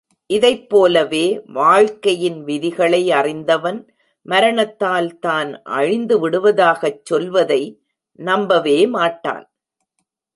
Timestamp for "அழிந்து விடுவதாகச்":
5.69-7.01